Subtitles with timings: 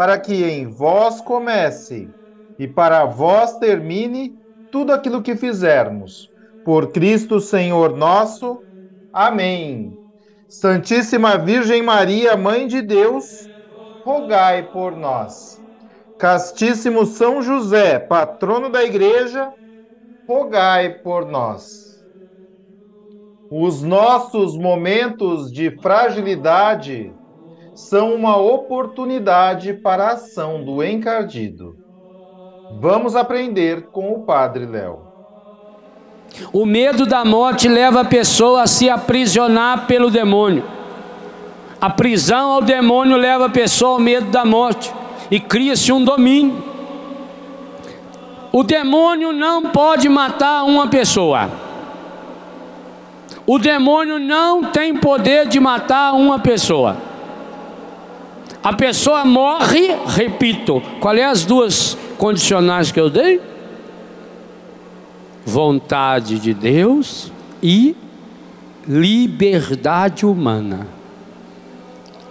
[0.00, 2.10] para que em vós comece
[2.58, 4.32] e para vós termine
[4.70, 6.30] tudo aquilo que fizermos.
[6.64, 8.64] Por Cristo Senhor nosso.
[9.12, 10.00] Amém.
[10.48, 13.50] Santíssima Virgem Maria, Mãe de Deus,
[14.02, 15.60] rogai por nós.
[16.16, 19.52] Castíssimo São José, patrono da Igreja,
[20.26, 22.02] rogai por nós.
[23.50, 27.19] Os nossos momentos de fragilidade
[27.80, 31.76] são uma oportunidade para a ação do encardido.
[32.78, 35.00] Vamos aprender com o Padre Léo.
[36.52, 40.62] O medo da morte leva a pessoa a se aprisionar pelo demônio.
[41.80, 44.92] A prisão ao demônio leva a pessoa ao medo da morte
[45.30, 46.62] e cria-se um domínio.
[48.52, 51.50] O demônio não pode matar uma pessoa.
[53.46, 57.09] O demônio não tem poder de matar uma pessoa.
[58.62, 63.40] A pessoa morre, repito, qual é as duas condicionais que eu dei?
[65.46, 67.32] Vontade de Deus
[67.62, 67.96] e
[68.86, 70.86] liberdade humana.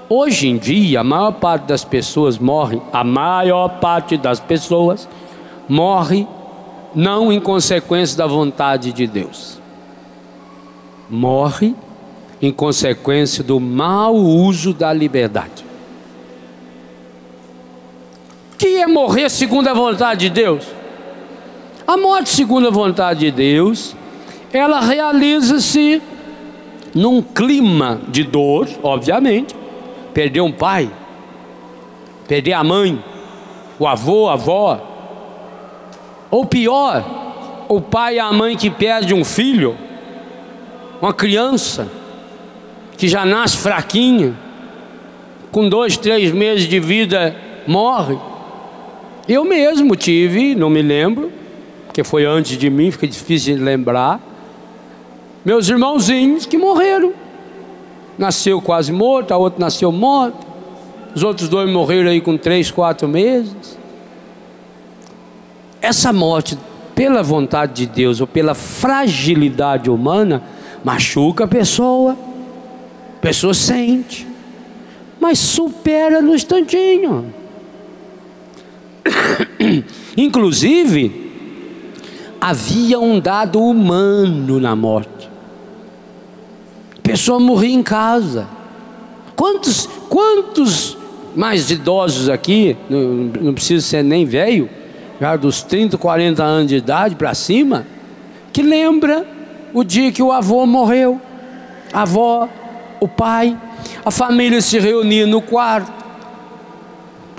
[0.07, 5.09] Hoje em dia, a maior parte das pessoas morre, a maior parte das pessoas
[5.67, 6.27] morre
[6.93, 9.59] não em consequência da vontade de Deus.
[11.09, 11.75] Morre
[12.39, 15.68] em consequência do mau uso da liberdade
[18.59, 20.67] que é morrer segundo a vontade de Deus?
[21.87, 23.95] A morte segundo a vontade de Deus,
[24.51, 26.01] ela realiza-se
[26.93, 29.55] num clima de dor, obviamente.
[30.13, 30.91] Perder um pai,
[32.27, 33.01] perder a mãe,
[33.79, 34.81] o avô, a avó.
[36.29, 39.77] Ou pior, o pai e a mãe que perde um filho,
[41.01, 41.87] uma criança
[42.97, 44.35] que já nasce fraquinha,
[45.49, 48.28] com dois, três meses de vida, morre.
[49.29, 51.31] Eu mesmo tive, não me lembro,
[51.93, 54.19] que foi antes de mim, fica difícil de lembrar.
[55.45, 57.13] Meus irmãozinhos que morreram.
[58.17, 60.47] Nasceu quase morto, a outra nasceu morta.
[61.13, 63.77] Os outros dois morreram aí com três, quatro meses.
[65.79, 66.57] Essa morte,
[66.95, 70.41] pela vontade de Deus ou pela fragilidade humana,
[70.83, 72.17] machuca a pessoa.
[73.17, 74.27] A pessoa sente,
[75.19, 77.38] mas supera no instantinho.
[80.17, 81.31] Inclusive,
[82.39, 85.29] havia um dado humano na morte.
[86.97, 88.47] A pessoa morria em casa.
[89.35, 90.97] Quantos, quantos
[91.35, 92.99] mais idosos aqui, não,
[93.41, 94.69] não precisa ser nem velho,
[95.19, 97.85] já dos 30, 40 anos de idade para cima,
[98.51, 99.25] que lembra
[99.73, 101.21] o dia que o avô morreu,
[101.91, 102.47] a avó,
[102.99, 103.57] o pai,
[104.03, 105.98] a família se reunia no quarto,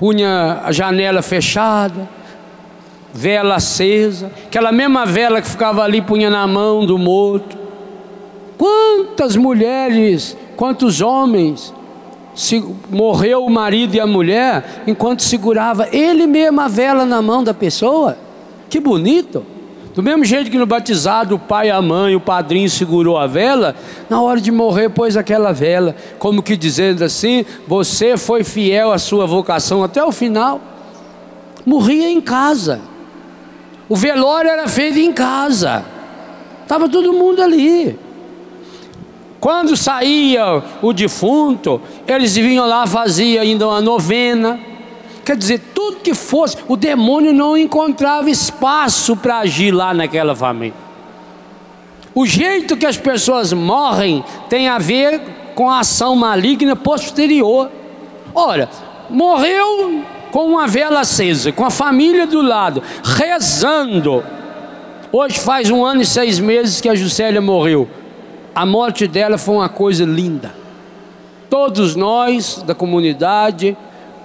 [0.01, 2.09] punha a janela fechada,
[3.13, 7.55] vela acesa, aquela mesma vela que ficava ali punha na mão do morto.
[8.57, 11.71] Quantas mulheres, quantos homens
[12.33, 17.43] se morreu o marido e a mulher enquanto segurava ele mesmo a vela na mão
[17.43, 18.17] da pessoa?
[18.71, 19.45] Que bonito!
[19.93, 23.75] Do mesmo jeito que no batizado o pai, a mãe, o padrinho segurou a vela,
[24.09, 28.97] na hora de morrer pôs aquela vela, como que dizendo assim: você foi fiel à
[28.97, 30.61] sua vocação até o final.
[31.65, 32.81] Morria em casa.
[33.89, 35.83] O velório era feito em casa.
[36.63, 37.99] Estava todo mundo ali.
[39.41, 44.70] Quando saía o defunto, eles vinham lá, faziam ainda uma novena
[45.23, 50.73] Quer dizer, tudo que fosse, o demônio não encontrava espaço para agir lá naquela família.
[52.13, 55.21] O jeito que as pessoas morrem tem a ver
[55.55, 57.69] com a ação maligna posterior.
[58.33, 58.69] Ora,
[59.09, 64.23] morreu com uma vela acesa, com a família do lado, rezando,
[65.13, 67.85] Hoje faz um ano e seis meses que a Juscelia morreu.
[68.55, 70.53] A morte dela foi uma coisa linda.
[71.49, 73.75] Todos nós da comunidade,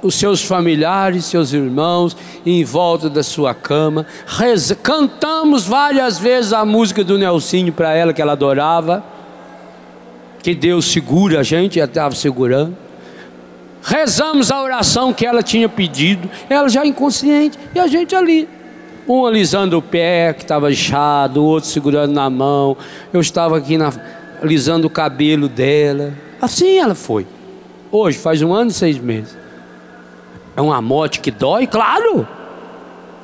[0.02, 6.64] os seus familiares, seus irmãos, em volta da sua cama, reza, cantamos várias vezes a
[6.64, 9.04] música do Nelsinho para ela que ela adorava.
[10.42, 12.76] Que Deus segura a gente, ela estava segurando.
[13.82, 18.48] Rezamos a oração que ela tinha pedido, ela já inconsciente, e a gente ali
[19.08, 22.76] um alisando o pé que estava inchado, o outro segurando na mão.
[23.12, 23.92] Eu estava aqui na,
[24.42, 26.12] alisando o cabelo dela.
[26.40, 27.26] Assim ela foi.
[27.90, 29.45] Hoje, faz um ano e seis meses.
[30.56, 32.26] É uma morte que dói, claro.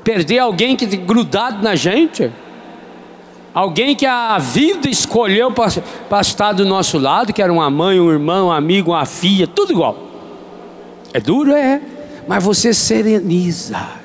[0.04, 2.30] Perder alguém que grudado na gente.
[3.54, 8.10] Alguém que a vida escolheu para estar do nosso lado, que era uma mãe, um
[8.10, 9.96] irmão, um amigo, uma filha, tudo igual.
[11.12, 11.80] É duro, é.
[12.28, 14.02] Mas você sereniza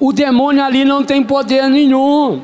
[0.00, 2.40] o demônio ali não tem poder nenhum.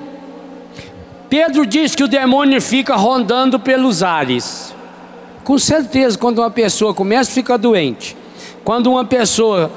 [1.30, 4.74] Pedro diz que o demônio fica rondando pelos ares.
[5.42, 8.14] Com certeza, quando uma pessoa começa a ficar doente,
[8.66, 9.70] quando uma pessoa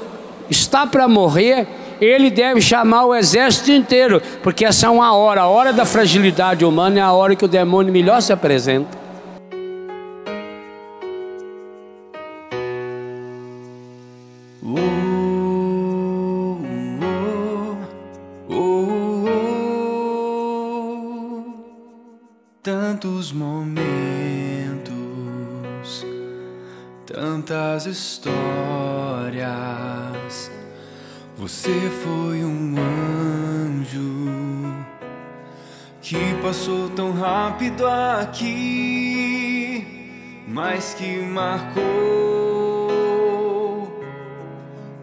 [0.50, 1.64] está para morrer,
[2.00, 6.64] ele deve chamar o exército inteiro, porque essa é uma hora, a hora da fragilidade
[6.64, 8.98] humana é a hora que o demônio melhor se apresenta.
[31.40, 34.76] Você foi um anjo
[36.02, 39.86] que passou tão rápido aqui,
[40.46, 41.80] mas que marcou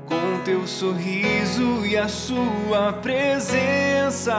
[0.06, 4.36] com teu sorriso e a sua presença.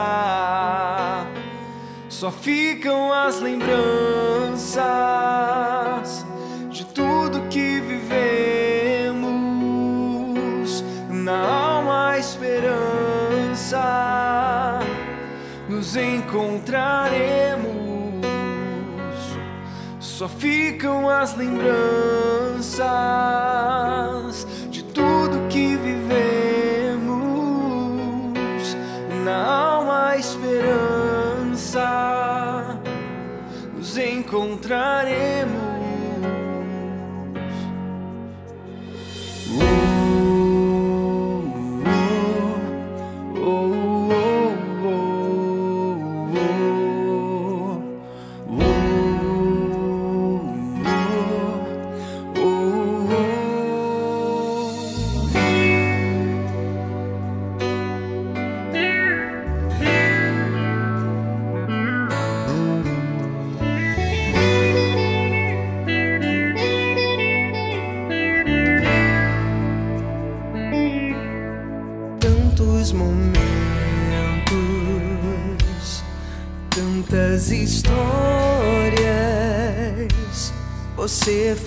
[2.07, 4.79] Só ficam as lembranças
[15.89, 17.65] nos encontraremos.
[19.99, 22.89] Só ficam as lembranças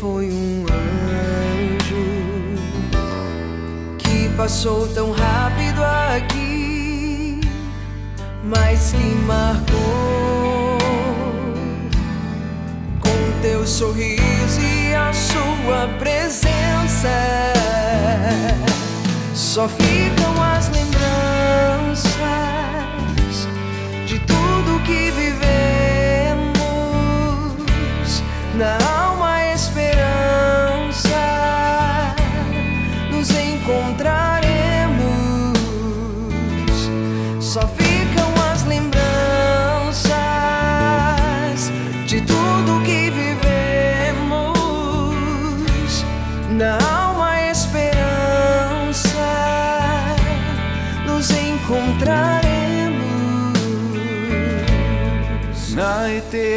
[0.02, 1.94] foi um anjo
[3.98, 7.40] que passou tão rápido aqui,
[8.42, 10.76] mas que marcou
[12.98, 17.08] com teu sorriso e a sua presença.
[19.32, 22.51] Só ficam as lembranças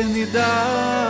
[0.03, 1.04] glória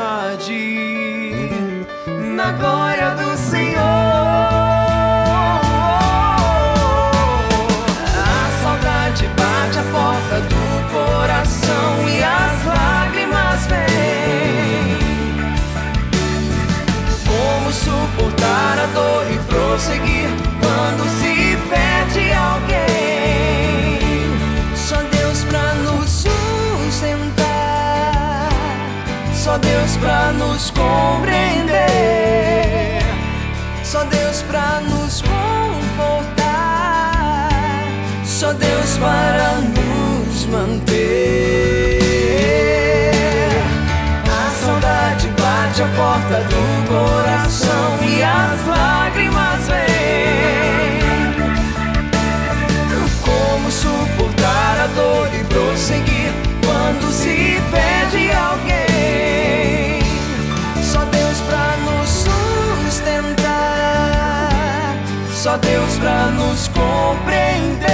[65.58, 67.85] Deus pra nos compreender,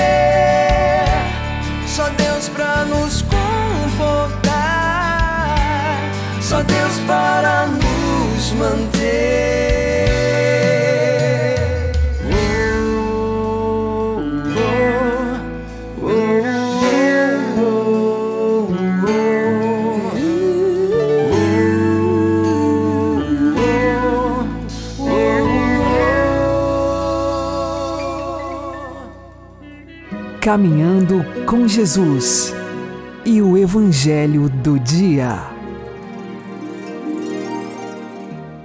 [30.43, 32.51] Caminhando com Jesus
[33.23, 35.35] e o Evangelho do Dia.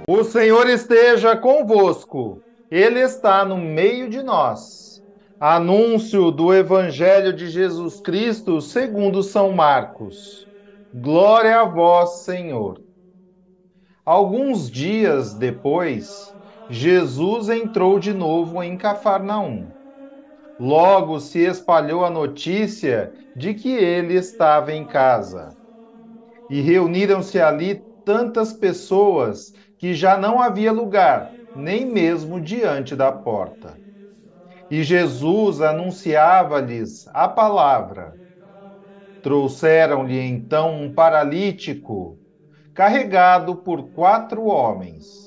[0.09, 2.41] O Senhor esteja convosco,
[2.71, 5.03] Ele está no meio de nós.
[5.39, 10.47] Anúncio do Evangelho de Jesus Cristo segundo São Marcos.
[10.91, 12.81] Glória a vós, Senhor.
[14.03, 16.33] Alguns dias depois,
[16.71, 19.76] Jesus entrou de novo em Cafarnaum.
[20.59, 25.57] Logo se espalhou a notícia de que ele estava em casa.
[26.49, 33.81] E reuniram-se ali tantas pessoas que já não havia lugar, nem mesmo diante da porta.
[34.69, 38.17] E Jesus anunciava-lhes a palavra.
[39.21, 42.19] Trouxeram-lhe então um paralítico,
[42.73, 45.26] carregado por quatro homens.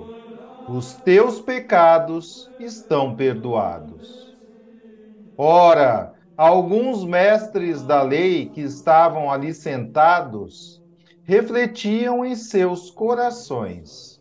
[0.75, 4.37] os teus pecados estão perdoados.
[5.37, 10.81] Ora, alguns mestres da lei que estavam ali sentados
[11.23, 14.19] refletiam em seus corações.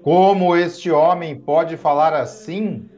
[0.00, 2.90] Como este homem pode falar assim?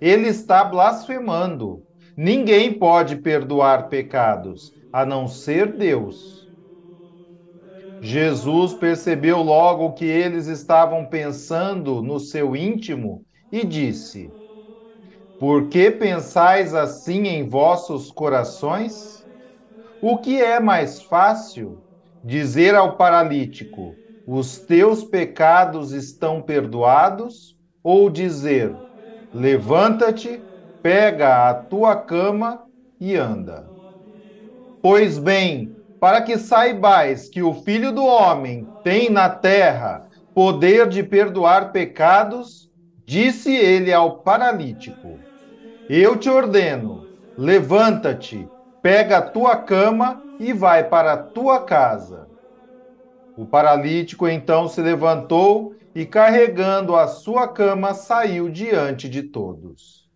[0.00, 1.84] Ele está blasfemando.
[2.16, 6.45] Ninguém pode perdoar pecados, a não ser Deus.
[8.06, 14.32] Jesus percebeu logo que eles estavam pensando no seu íntimo e disse:
[15.38, 19.26] Por que pensais assim em vossos corações?
[20.00, 21.82] O que é mais fácil?
[22.22, 27.56] Dizer ao paralítico: Os teus pecados estão perdoados?
[27.82, 28.78] Ou dizer:
[29.32, 30.44] Levanta-te,
[30.82, 32.64] pega a tua cama
[33.00, 33.72] e anda?
[34.80, 35.75] Pois bem,
[36.06, 42.70] para que saibais que o Filho do Homem tem na terra poder de perdoar pecados,
[43.04, 45.18] disse ele ao paralítico:
[45.90, 47.04] Eu te ordeno,
[47.36, 48.48] levanta-te,
[48.80, 52.28] pega a tua cama e vai para a tua casa.
[53.36, 60.08] O paralítico então se levantou e, carregando a sua cama, saiu diante de todos.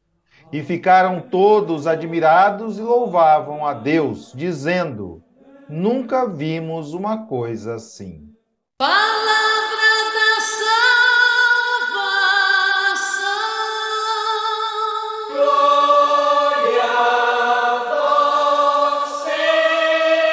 [0.52, 5.20] E ficaram todos admirados e louvavam a Deus, dizendo:
[5.70, 8.28] Nunca vimos uma coisa assim.
[8.76, 8.98] Palavra
[10.16, 10.40] da
[12.90, 13.30] salvação.
[15.30, 17.78] Glória a
[18.98, 19.22] vós,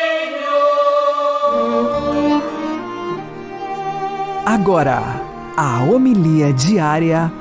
[0.10, 0.74] Senhor.
[4.44, 5.04] Agora,
[5.56, 7.32] a homilia diária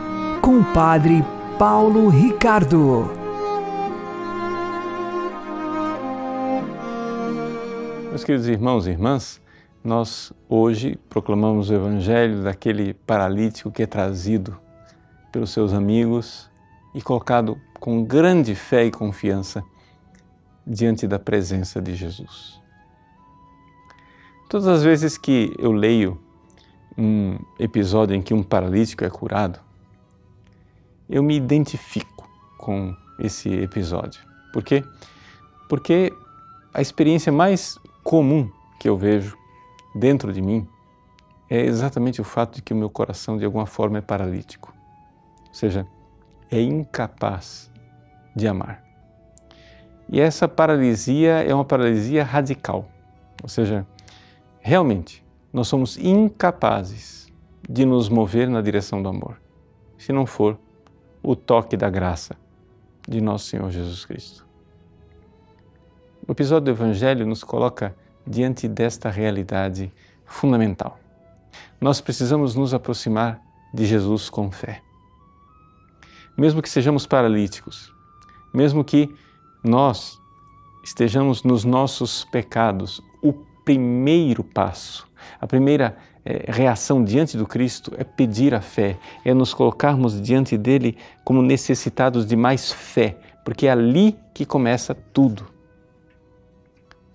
[0.42, 1.24] com o Padre
[1.58, 3.25] Paulo Ricardo.
[8.16, 9.42] Meus queridos irmãos e irmãs,
[9.85, 14.58] nós hoje proclamamos o Evangelho daquele paralítico que é trazido
[15.30, 16.50] pelos seus amigos
[16.94, 19.62] e colocado com grande fé e confiança
[20.66, 22.58] diante da presença de Jesus.
[24.49, 26.18] Todas as vezes que eu leio
[26.96, 29.61] um episódio em que um paralítico é curado,
[31.06, 34.23] eu me identifico com esse episódio.
[34.54, 34.82] Por quê?
[35.68, 36.11] Porque
[36.73, 38.48] a experiência mais comum
[38.78, 39.36] que eu vejo
[39.92, 40.64] dentro de mim
[41.50, 44.72] é exatamente o fato de que o meu coração de alguma forma é paralítico.
[45.48, 45.84] Ou seja,
[46.48, 47.68] é incapaz
[48.34, 48.80] de amar.
[50.08, 52.88] E essa paralisia é uma paralisia radical.
[53.42, 53.84] Ou seja,
[54.60, 57.26] realmente nós somos incapazes
[57.68, 59.40] de nos mover na direção do amor,
[59.98, 60.56] se não for
[61.25, 62.36] o toque da graça
[63.08, 64.45] de nosso Senhor Jesus Cristo.
[66.28, 67.95] O episódio do Evangelho nos coloca
[68.26, 69.92] diante desta realidade
[70.25, 70.99] fundamental.
[71.80, 73.40] Nós precisamos nos aproximar
[73.73, 74.83] de Jesus com fé.
[76.37, 77.92] Mesmo que sejamos paralíticos,
[78.52, 79.09] mesmo que
[79.62, 80.21] nós
[80.83, 83.33] estejamos nos nossos pecados, o
[83.64, 85.06] primeiro passo,
[85.40, 90.59] a primeira é, reação diante do Cristo é pedir a fé, é nos colocarmos diante
[90.59, 95.54] dele como necessitados de mais fé, porque é ali que começa tudo.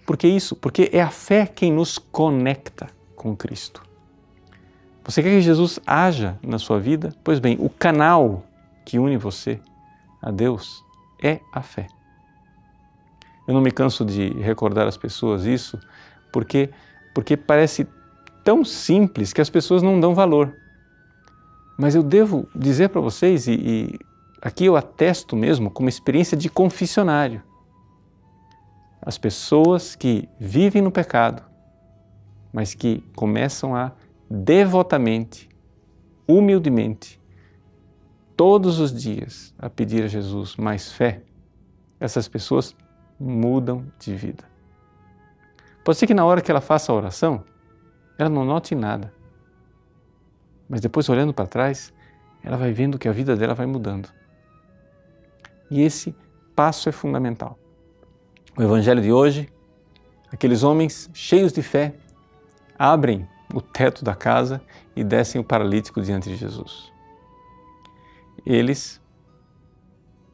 [0.06, 0.56] Por que isso?
[0.56, 3.84] Porque é a fé quem nos conecta com Cristo.
[5.04, 7.14] Você quer que Jesus haja na sua vida?
[7.24, 8.44] Pois bem, o canal
[8.86, 9.60] que une você
[10.22, 10.84] a Deus
[11.22, 11.88] é a fé.
[13.48, 15.80] Eu não me canso de recordar às pessoas isso,
[16.32, 16.70] porque
[17.14, 17.88] porque parece
[18.44, 20.56] tão simples que as pessoas não dão valor.
[21.78, 24.00] Mas eu devo dizer para vocês, e, e
[24.42, 27.42] aqui eu atesto mesmo como experiência de confessionário,
[29.02, 31.44] as pessoas que vivem no pecado,
[32.54, 33.94] mas que começam a
[34.30, 35.50] devotamente,
[36.28, 37.20] humildemente,
[38.38, 41.24] todos os dias a pedir a Jesus mais fé,
[42.00, 42.76] essas pessoas
[43.20, 44.44] mudam de vida.
[45.84, 47.44] Pode ser que na hora que ela faça a oração,
[48.18, 49.14] ela não note nada.
[50.70, 51.94] Mas depois, olhando para trás,
[52.44, 54.10] ela vai vendo que a vida dela vai mudando.
[55.70, 56.16] E esse
[56.56, 57.58] passo é fundamental.
[58.58, 59.48] O Evangelho de hoje,
[60.30, 61.94] aqueles homens cheios de fé
[62.78, 64.62] abrem o teto da casa
[64.94, 66.92] e descem o paralítico diante de Jesus.
[68.46, 69.00] Eles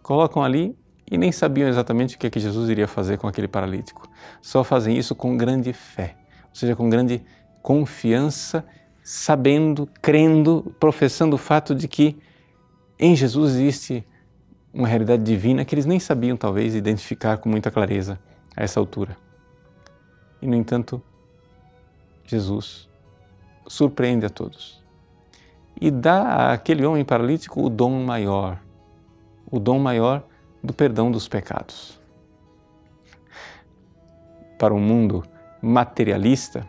[0.01, 0.75] colocam ali
[1.09, 4.09] e nem sabiam exatamente o que, é que Jesus iria fazer com aquele paralítico.
[4.41, 6.17] Só fazem isso com grande fé,
[6.49, 7.23] ou seja, com grande
[7.61, 8.65] confiança,
[9.03, 12.17] sabendo, crendo, professando o fato de que
[12.97, 14.03] em Jesus existe
[14.77, 18.19] uma realidade divina que eles nem sabiam, talvez, identificar com muita clareza
[18.55, 19.17] a essa altura.
[20.39, 21.01] E, no entanto,
[22.23, 22.87] Jesus
[23.67, 24.85] surpreende a todos
[25.81, 28.59] e dá àquele homem paralítico o dom maior,
[29.49, 30.23] o dom maior
[30.63, 31.99] do perdão dos pecados.
[34.59, 35.23] Para um mundo
[35.59, 36.67] materialista,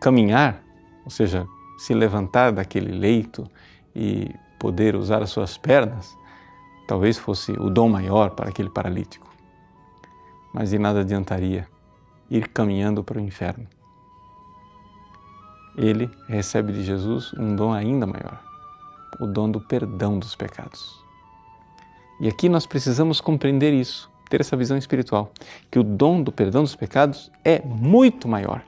[0.00, 0.60] caminhar,
[1.04, 1.46] ou seja,
[1.78, 3.48] se levantar daquele leito
[3.94, 6.16] e poder usar as suas pernas,
[6.86, 9.30] talvez fosse o dom maior para aquele paralítico.
[10.52, 11.68] Mas de nada adiantaria
[12.30, 13.66] ir caminhando para o inferno.
[15.76, 18.42] Ele recebe de Jesus um dom ainda maior,
[19.20, 21.02] o dom do perdão dos pecados.
[22.20, 25.32] E aqui nós precisamos compreender isso, ter essa visão espiritual,
[25.70, 28.62] que o dom do perdão dos pecados é muito maior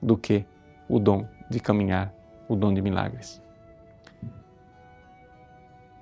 [0.00, 0.44] do que
[0.88, 2.12] o dom de caminhar,
[2.48, 3.40] o dom de milagres.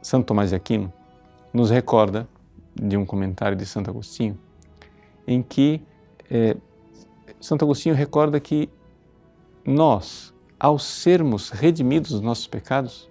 [0.06, 0.92] Santo Tomás de Aquino
[1.52, 2.28] nos recorda
[2.72, 4.38] de um comentário de Santo Agostinho,
[5.26, 5.82] em que
[6.30, 6.56] é,
[7.40, 8.68] Santo Agostinho recorda que
[9.64, 13.10] nós, ao sermos redimidos dos nossos pecados,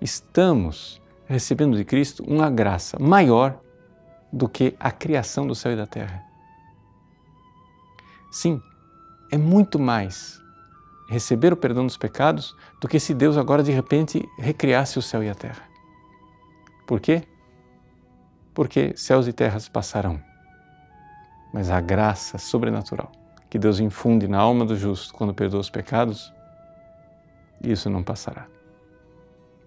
[0.00, 3.58] estamos recebendo de Cristo uma graça maior
[4.32, 6.22] do que a criação do céu e da terra.
[8.30, 8.62] Sim,
[9.32, 10.40] é muito mais
[11.08, 15.20] receber o perdão dos pecados do que se Deus agora de repente recriasse o céu
[15.24, 15.74] e a terra.
[16.86, 17.22] Por quê?
[18.54, 20.22] Porque céus e terras passarão,
[21.52, 23.10] mas a graça sobrenatural
[23.48, 26.32] que Deus infunde na alma do justo quando perdoa os pecados,
[27.62, 28.46] isso não passará.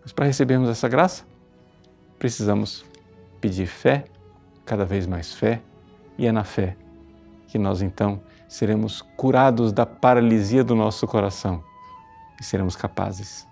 [0.01, 1.25] Mas para recebermos essa graça,
[2.17, 2.85] precisamos
[3.41, 4.05] pedir fé,
[4.65, 5.61] cada vez mais fé,
[6.17, 6.75] e é na fé
[7.47, 11.63] que nós então seremos curados da paralisia do nosso coração
[12.39, 13.47] e seremos capazes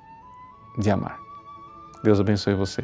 [0.77, 1.17] de amar.
[2.03, 2.84] Deus abençoe você.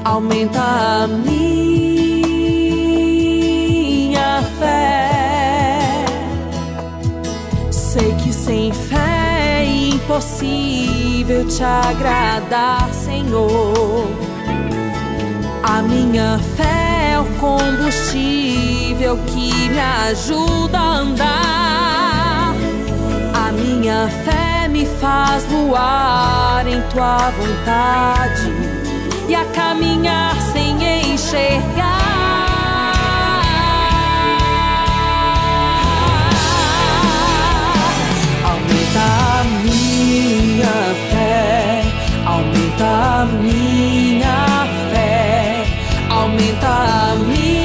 [0.05, 0.61] aumenta
[1.05, 1.53] a minha
[4.59, 6.05] fé.
[7.71, 14.18] Sei que sem fé é impossível te agradar, Senhor.
[15.89, 22.55] Minha fé é o combustível que me ajuda a andar.
[23.35, 28.53] A minha fé me faz voar em tua vontade
[29.29, 31.99] e a caminhar sem enxergar.
[38.45, 39.05] Aumenta
[39.41, 40.79] a minha
[41.11, 41.83] fé,
[42.27, 44.78] aumenta a minha fé,
[46.39, 47.58] aumenta a minha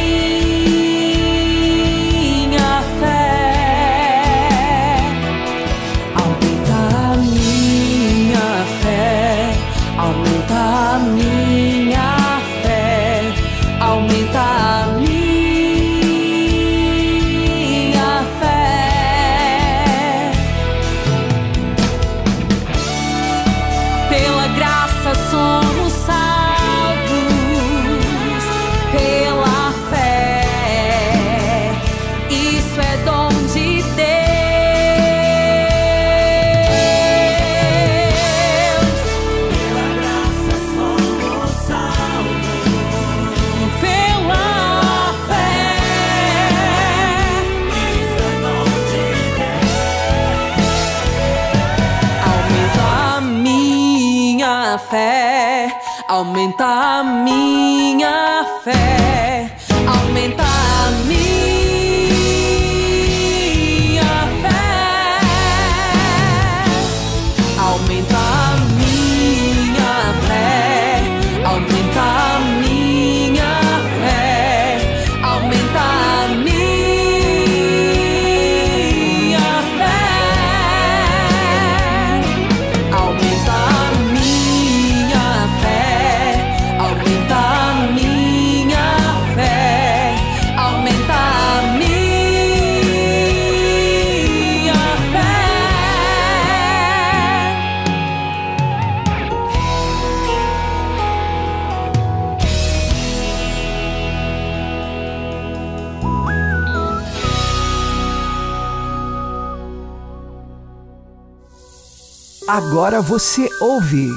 [112.56, 114.10] Agora você ouve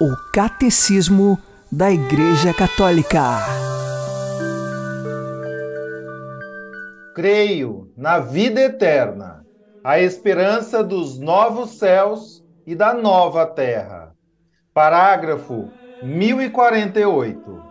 [0.00, 1.38] o Catecismo
[1.70, 3.20] da Igreja Católica.
[7.14, 9.44] Creio na vida eterna,
[9.84, 14.14] a esperança dos novos céus e da nova terra.
[14.72, 15.68] Parágrafo
[16.02, 17.62] 1048.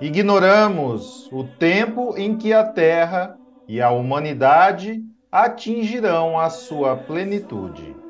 [0.00, 8.02] Ignoramos o tempo em que a terra e a humanidade atingirão a sua plenitude.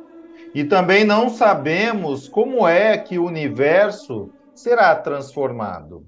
[0.55, 6.07] E também não sabemos como é que o universo será transformado.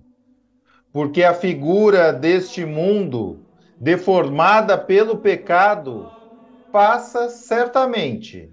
[0.92, 3.42] Porque a figura deste mundo,
[3.78, 6.12] deformada pelo pecado,
[6.70, 8.50] passa certamente.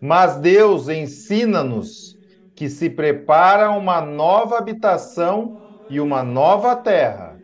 [0.00, 2.16] Mas Deus ensina-nos
[2.54, 7.40] que se prepara uma nova habitação e uma nova terra,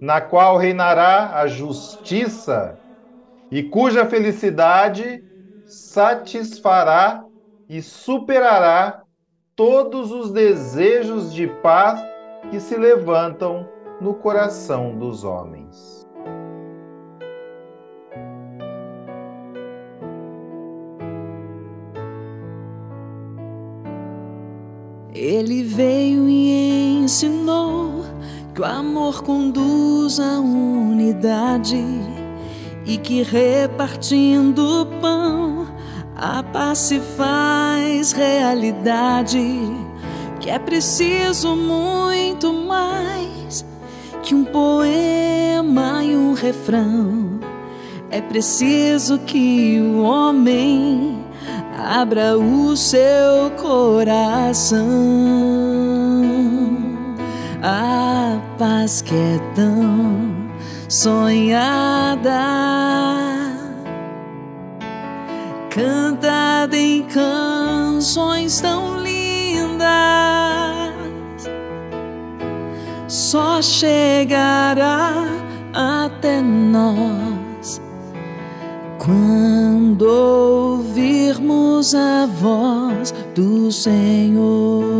[0.00, 2.78] na qual reinará a justiça
[3.50, 5.22] e cuja felicidade
[5.70, 7.24] satisfará
[7.68, 9.02] e superará
[9.54, 12.00] todos os desejos de paz
[12.50, 13.68] que se levantam
[14.00, 16.00] no coração dos homens.
[25.12, 28.04] Ele veio e ensinou
[28.54, 31.84] que o amor conduz à unidade
[32.86, 35.49] e que repartindo o pão
[36.20, 39.40] a paz se faz realidade.
[40.38, 43.64] Que é preciso muito mais
[44.22, 47.40] que um poema e um refrão.
[48.10, 51.24] É preciso que o homem
[51.78, 54.80] abra o seu coração.
[57.62, 60.50] A paz que é tão
[60.88, 62.30] sonhada,
[65.70, 69.88] cantada em canções tão lindas,
[73.06, 75.24] só chegará
[75.72, 77.80] até nós
[78.98, 84.90] quando ouvirmos a voz do Senhor.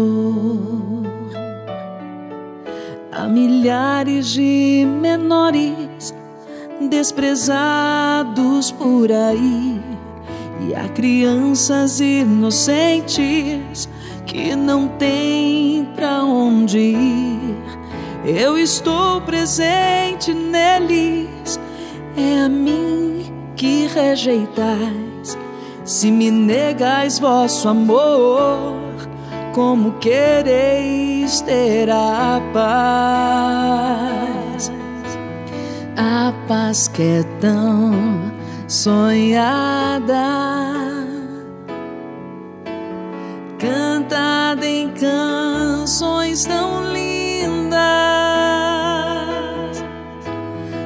[3.13, 6.15] Há milhares de menores
[6.89, 9.90] desprezados por aí,
[10.69, 13.89] e há crianças inocentes
[14.27, 17.57] que não têm pra onde ir.
[18.25, 21.59] Eu estou presente neles,
[22.17, 25.39] é a mim que rejeitais.
[25.85, 28.77] Se me negais vosso amor,
[29.53, 33.81] como quereis ter a paz?
[35.97, 38.31] A paz que é tão
[38.71, 40.15] sonhada,
[43.59, 47.81] cantada em canções tão lindas,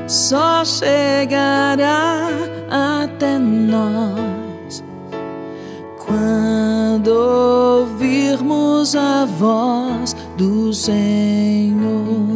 [0.06, 2.30] só chegará
[2.70, 4.82] até nós
[5.98, 12.33] quando ouvirmos a voz do Senhor.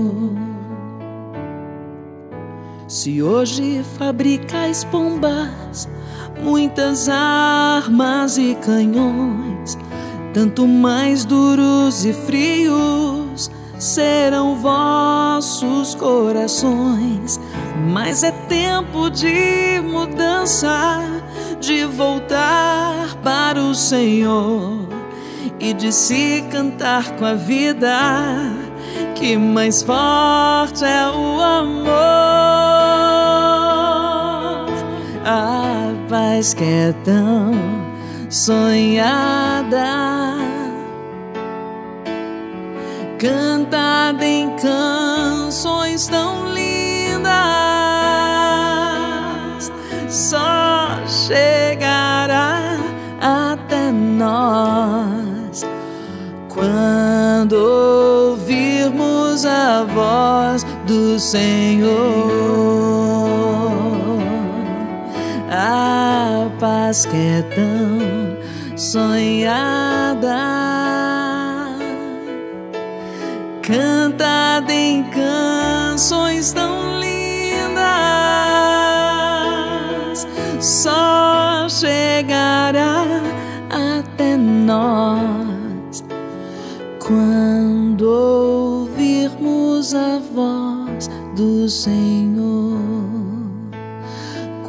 [2.98, 5.88] Se hoje fabricais bombas,
[6.42, 9.78] muitas armas e canhões,
[10.34, 17.38] tanto mais duros e frios serão vossos corações.
[17.88, 21.00] Mas é tempo de mudança,
[21.60, 24.88] de voltar para o Senhor
[25.60, 28.67] e de se cantar com a vida,
[29.14, 31.88] que mais forte é o amor.
[35.24, 37.52] A paz que é tão
[38.30, 39.84] sonhada,
[43.18, 47.32] cantada em canções tão lindas,
[50.08, 52.78] só chegará
[53.20, 55.66] até nós
[56.48, 58.17] quando
[59.44, 61.88] a voz do Senhor.
[65.50, 68.36] A paz que é tão
[68.76, 70.36] sonhada,
[73.62, 77.78] cantada em canções tão lindas,
[80.60, 83.04] só chegará
[83.70, 86.04] até nós
[86.98, 88.77] quando
[89.88, 92.78] ouvirmos a voz do Senhor.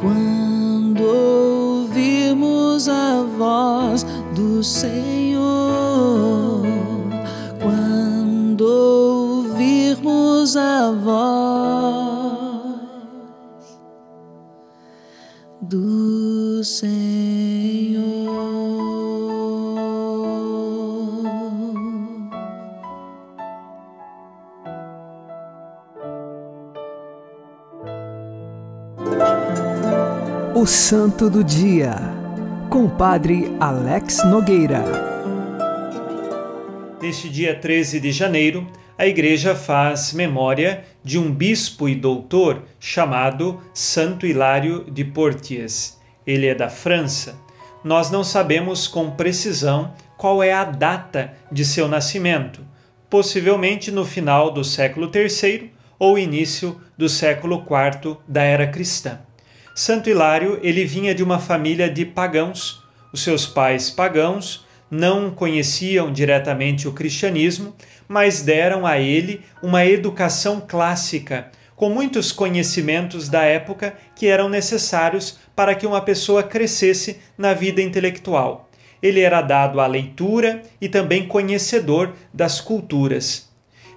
[0.00, 5.42] Quando ouvirmos a voz do Senhor,
[7.60, 11.99] quando ouvirmos a voz
[30.60, 31.96] O Santo do Dia,
[32.68, 34.84] com o Padre Alex Nogueira.
[37.00, 38.66] Neste dia 13 de janeiro,
[38.98, 45.98] a Igreja faz memória de um bispo e doutor chamado Santo Hilário de Poitiers.
[46.26, 47.40] Ele é da França.
[47.82, 52.60] Nós não sabemos com precisão qual é a data de seu nascimento,
[53.08, 59.20] possivelmente no final do século III ou início do século IV da era cristã.
[59.80, 62.84] Santo Hilário, ele vinha de uma família de pagãos.
[63.14, 67.74] Os seus pais pagãos não conheciam diretamente o cristianismo,
[68.06, 75.38] mas deram a ele uma educação clássica, com muitos conhecimentos da época que eram necessários
[75.56, 78.68] para que uma pessoa crescesse na vida intelectual.
[79.02, 83.48] Ele era dado à leitura e também conhecedor das culturas.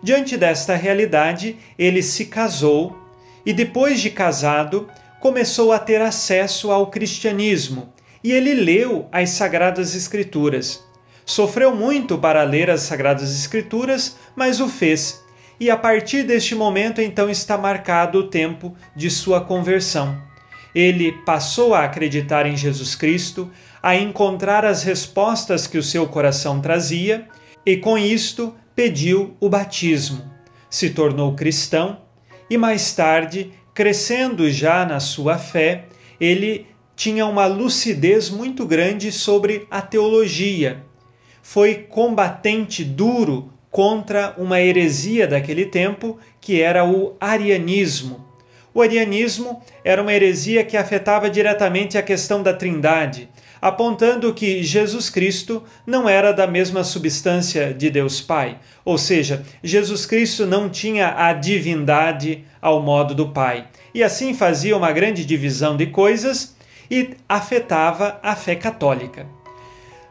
[0.02, 2.98] Diante desta realidade, ele se casou
[3.46, 4.88] e, depois de casado,
[5.24, 10.84] começou a ter acesso ao cristianismo e ele leu as Sagradas Escrituras.
[11.26, 15.24] Sofreu muito para ler as Sagradas Escrituras, mas o fez.
[15.58, 20.22] E a partir deste momento, então, está marcado o tempo de sua conversão.
[20.76, 23.50] Ele passou a acreditar em Jesus Cristo,
[23.82, 27.30] a encontrar as respostas que o seu coração trazia,
[27.66, 30.22] e com isto pediu o batismo.
[30.70, 32.02] Se tornou cristão
[32.50, 35.86] e mais tarde crescendo já na sua fé,
[36.20, 40.84] ele tinha uma lucidez muito grande sobre a teologia.
[41.42, 48.24] Foi combatente duro contra uma heresia daquele tempo, que era o arianismo.
[48.74, 53.30] O arianismo era uma heresia que afetava diretamente a questão da Trindade,
[53.64, 60.06] apontando que Jesus Cristo não era da mesma substância de Deus Pai, ou seja, Jesus
[60.06, 63.70] Cristo não tinha a divindade ao modo do Pai.
[63.94, 66.58] E assim fazia uma grande divisão de coisas
[66.92, 69.26] e afetava a fé católica.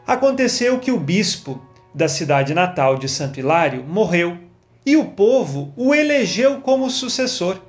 [0.07, 1.61] Aconteceu que o bispo
[1.93, 4.35] da cidade natal de Santo Hilário morreu
[4.83, 7.61] e o povo o elegeu como sucessor.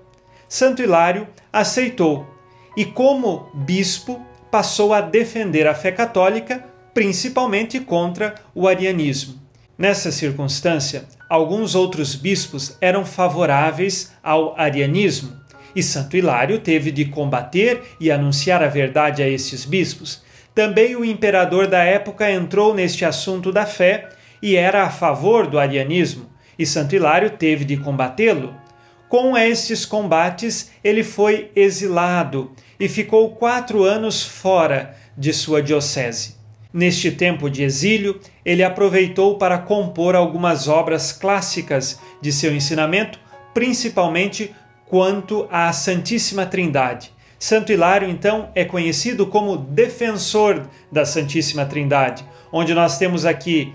[0.49, 2.27] Santo Hilário aceitou
[2.75, 4.18] e, como bispo,
[4.54, 6.64] passou a defender a fé católica,
[6.94, 9.34] principalmente contra o arianismo.
[9.76, 15.32] Nessa circunstância, alguns outros bispos eram favoráveis ao arianismo,
[15.74, 20.22] e Santo Hilário teve de combater e anunciar a verdade a esses bispos.
[20.54, 25.58] Também o imperador da época entrou neste assunto da fé e era a favor do
[25.58, 28.54] arianismo, e Santo Hilário teve de combatê-lo.
[29.08, 36.37] Com estes combates, ele foi exilado e ficou quatro anos fora de sua diocese.
[36.72, 43.20] Neste tempo de exílio, ele aproveitou para compor algumas obras clássicas de seu ensinamento,
[43.52, 44.52] principalmente
[44.87, 47.12] quanto à Santíssima Trindade.
[47.38, 53.72] Santo Hilário, então, é conhecido como defensor da Santíssima Trindade, onde nós temos aqui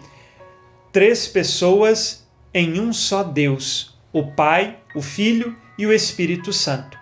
[0.92, 6.99] três pessoas em um só Deus: o Pai, o Filho e o Espírito Santo.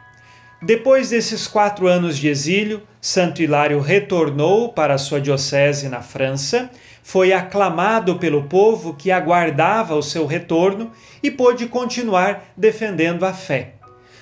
[0.61, 6.71] Depois desses quatro anos de exílio, Santo Hilário retornou para sua diocese na França,
[7.03, 10.91] foi aclamado pelo povo que aguardava o seu retorno
[11.21, 13.73] e pôde continuar defendendo a fé.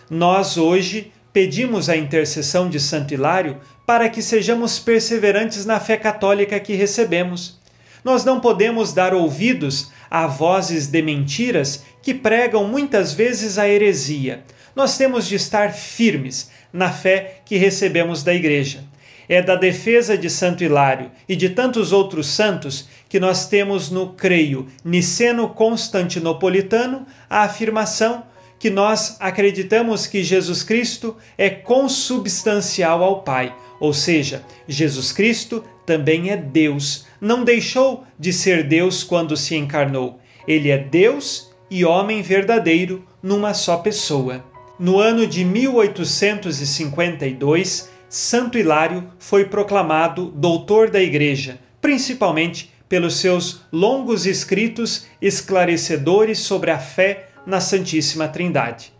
[0.09, 6.59] Nós hoje pedimos a intercessão de Santo Hilário para que sejamos perseverantes na fé católica
[6.59, 7.61] que recebemos.
[8.03, 14.43] Nós não podemos dar ouvidos a vozes de mentiras que pregam muitas vezes a heresia
[14.75, 18.83] nós temos de estar firmes na fé que recebemos da Igreja.
[19.27, 24.09] É da defesa de Santo Hilário e de tantos outros santos que nós temos no
[24.09, 28.23] creio niceno-constantinopolitano a afirmação
[28.59, 36.31] que nós acreditamos que Jesus Cristo é consubstancial ao Pai, ou seja, Jesus Cristo também
[36.31, 37.05] é Deus.
[37.19, 40.19] Não deixou de ser Deus quando se encarnou.
[40.47, 44.54] Ele é Deus e homem verdadeiro numa só pessoa.
[44.77, 54.25] No ano de 1852, Santo Hilário foi proclamado doutor da Igreja, principalmente pelos seus longos
[54.25, 58.91] escritos esclarecedores sobre a fé na Santíssima Trindade.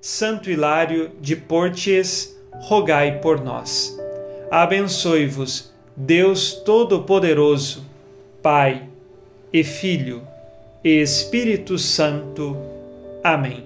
[0.00, 3.98] Santo Hilário de Porties, rogai por nós.
[4.48, 7.84] Abençoe-vos, Deus Todo-Poderoso,
[8.40, 8.88] Pai
[9.52, 10.22] e Filho
[10.84, 12.56] e Espírito Santo.
[13.24, 13.65] Amém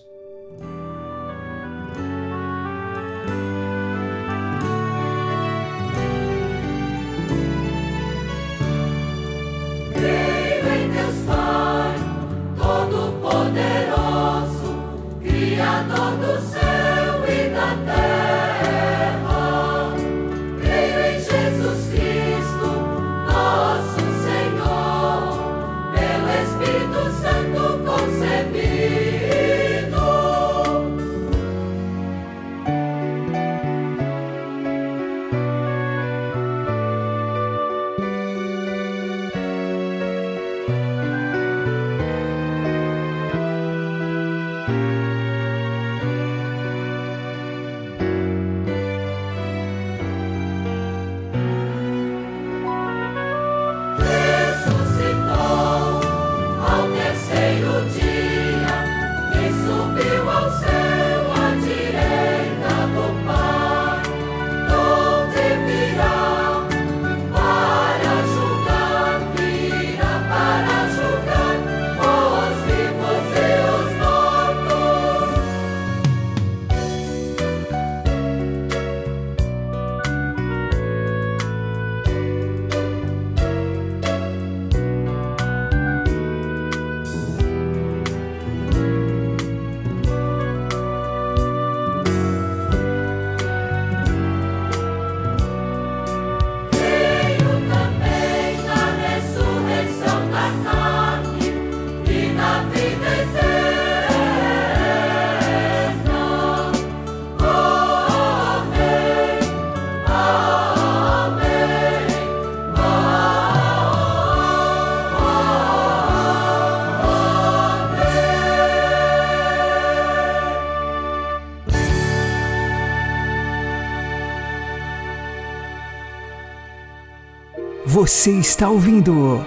[128.01, 129.45] Você está ouvindo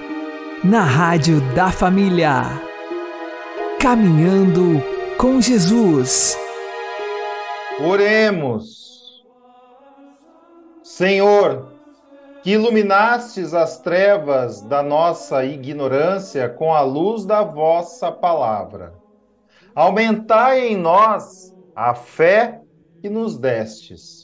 [0.63, 2.43] na Rádio da Família.
[3.81, 4.81] Caminhando
[5.19, 6.39] com Jesus.
[7.85, 9.25] Oremos.
[10.85, 11.73] Senhor,
[12.45, 18.95] que iluminastes as trevas da nossa ignorância com a luz da vossa palavra.
[19.75, 22.61] Aumentai em nós a fé
[23.03, 24.24] que nos destes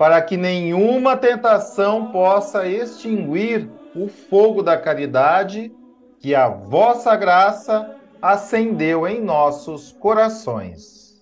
[0.00, 5.70] para que nenhuma tentação possa extinguir o fogo da caridade
[6.18, 11.20] que a vossa graça acendeu em nossos corações.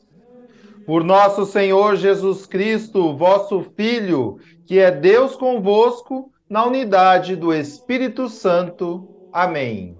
[0.87, 8.29] Por nosso Senhor Jesus Cristo, vosso Filho, que é Deus convosco, na unidade do Espírito
[8.29, 9.09] Santo.
[9.33, 9.99] Amém.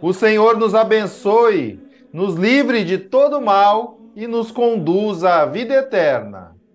[0.00, 1.78] O Senhor nos abençoe,
[2.14, 6.58] nos livre de todo mal e nos conduza à vida eterna.